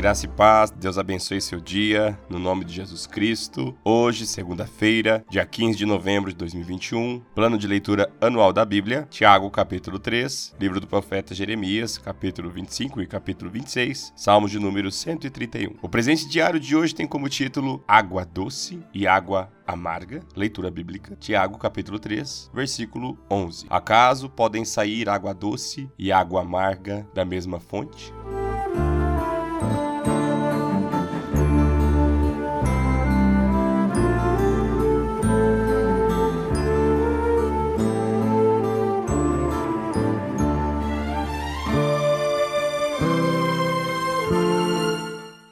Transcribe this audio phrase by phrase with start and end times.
[0.00, 3.76] Graça e paz, Deus abençoe seu dia, no nome de Jesus Cristo.
[3.84, 9.50] Hoje, segunda-feira, dia 15 de novembro de 2021, plano de leitura anual da Bíblia, Tiago,
[9.50, 15.76] capítulo 3, livro do profeta Jeremias, capítulo 25 e capítulo 26, Salmos de número 131.
[15.82, 21.14] O presente diário de hoje tem como título Água Doce e Água Amarga, leitura bíblica,
[21.14, 23.66] Tiago, capítulo 3, versículo 11.
[23.68, 28.14] Acaso podem sair água doce e água amarga da mesma fonte?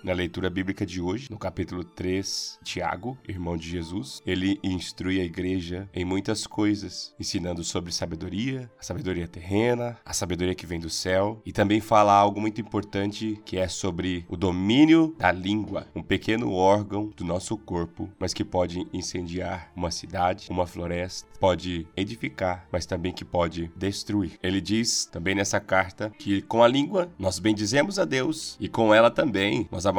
[0.09, 5.25] Na leitura bíblica de hoje, no capítulo 3, Tiago, irmão de Jesus, ele instrui a
[5.25, 10.89] igreja em muitas coisas, ensinando sobre sabedoria, a sabedoria terrena, a sabedoria que vem do
[10.89, 16.03] céu, e também fala algo muito importante que é sobre o domínio da língua, um
[16.03, 22.67] pequeno órgão do nosso corpo, mas que pode incendiar uma cidade, uma floresta, pode edificar,
[22.73, 24.39] mas também que pode destruir.
[24.43, 28.95] Ele diz também nessa carta que com a língua nós bendizemos a Deus e com
[28.95, 29.98] ela também nós amaldiçoamos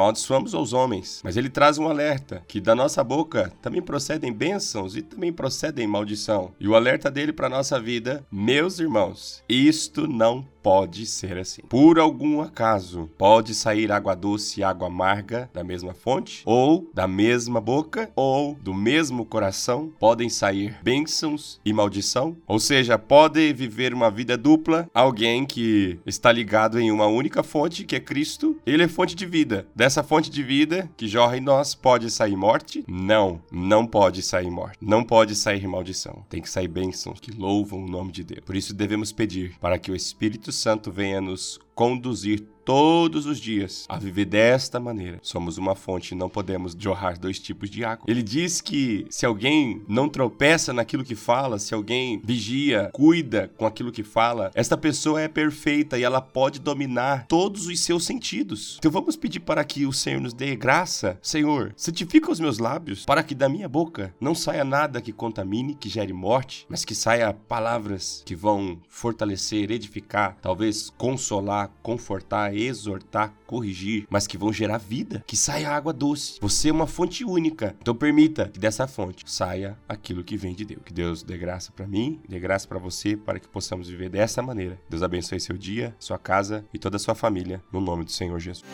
[0.54, 1.20] aos homens.
[1.22, 5.86] Mas ele traz um alerta que da nossa boca também procedem bênçãos e também procedem
[5.86, 6.52] maldição.
[6.58, 11.62] E o alerta dele para nossa vida, meus irmãos, isto não pode ser assim.
[11.68, 17.06] Por algum acaso, pode sair água doce e água amarga da mesma fonte, ou da
[17.06, 22.36] mesma boca, ou do mesmo coração, podem sair bênçãos e maldição.
[22.46, 27.84] Ou seja, pode viver uma vida dupla alguém que está ligado em uma única fonte,
[27.84, 29.66] que é Cristo, ele é fonte de vida.
[29.74, 32.84] Dessa fonte de vida que jorra em nós, pode sair morte?
[32.86, 34.78] Não, não pode sair morte.
[34.80, 36.24] Não pode sair maldição.
[36.28, 38.44] Tem que sair bênçãos que louvam o nome de Deus.
[38.44, 43.84] Por isso devemos pedir para que o Espírito Santo venha nos conduzir todos os dias
[43.88, 45.18] a viver desta maneira.
[45.22, 48.04] Somos uma fonte não podemos jorrar dois tipos de água.
[48.06, 53.66] Ele diz que se alguém não tropeça naquilo que fala, se alguém vigia, cuida com
[53.66, 58.76] aquilo que fala, esta pessoa é perfeita e ela pode dominar todos os seus sentidos.
[58.78, 61.18] Então vamos pedir para que o Senhor nos dê graça.
[61.20, 65.74] Senhor, santifica os meus lábios para que da minha boca não saia nada que contamine,
[65.74, 73.32] que gere morte, mas que saia palavras que vão fortalecer, edificar, talvez consolar, confortar, exortar,
[73.46, 76.38] corrigir, mas que vão gerar vida, que saia água doce.
[76.40, 77.76] Você é uma fonte única.
[77.80, 80.80] Então permita que dessa fonte saia aquilo que vem de Deus.
[80.84, 84.42] Que Deus dê graça para mim, dê graça para você, para que possamos viver dessa
[84.42, 84.80] maneira.
[84.88, 88.38] Deus abençoe seu dia, sua casa e toda a sua família, no nome do Senhor
[88.38, 88.64] Jesus.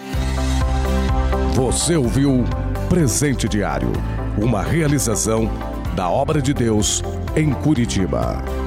[1.54, 2.44] Você ouviu
[2.88, 3.90] Presente Diário,
[4.40, 5.50] uma realização
[5.96, 7.02] da obra de Deus
[7.34, 8.65] em Curitiba.